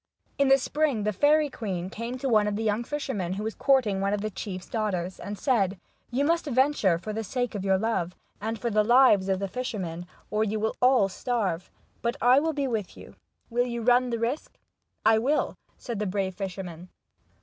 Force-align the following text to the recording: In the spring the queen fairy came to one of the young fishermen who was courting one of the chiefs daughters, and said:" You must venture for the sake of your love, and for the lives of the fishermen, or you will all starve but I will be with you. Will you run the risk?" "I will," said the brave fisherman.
In 0.39 0.47
the 0.47 0.57
spring 0.57 1.03
the 1.03 1.11
queen 1.13 1.19
fairy 1.51 1.87
came 1.87 2.17
to 2.17 2.27
one 2.27 2.47
of 2.47 2.55
the 2.55 2.63
young 2.63 2.83
fishermen 2.83 3.33
who 3.33 3.43
was 3.43 3.53
courting 3.53 4.01
one 4.01 4.13
of 4.15 4.21
the 4.21 4.31
chiefs 4.31 4.67
daughters, 4.67 5.19
and 5.19 5.37
said:" 5.37 5.79
You 6.09 6.25
must 6.25 6.45
venture 6.47 6.97
for 6.97 7.13
the 7.13 7.23
sake 7.23 7.53
of 7.53 7.63
your 7.63 7.77
love, 7.77 8.15
and 8.41 8.57
for 8.57 8.71
the 8.71 8.83
lives 8.83 9.29
of 9.29 9.37
the 9.37 9.47
fishermen, 9.47 10.07
or 10.31 10.43
you 10.43 10.59
will 10.59 10.75
all 10.81 11.07
starve 11.07 11.69
but 12.01 12.17
I 12.19 12.39
will 12.39 12.53
be 12.53 12.65
with 12.67 12.97
you. 12.97 13.15
Will 13.51 13.67
you 13.67 13.83
run 13.83 14.09
the 14.09 14.17
risk?" 14.17 14.57
"I 15.05 15.19
will," 15.19 15.53
said 15.77 15.99
the 15.99 16.07
brave 16.07 16.33
fisherman. 16.33 16.89